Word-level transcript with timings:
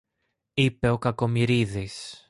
είπε 0.53 0.89
ο 0.89 0.97
Κακομοιρίδης 0.97 2.15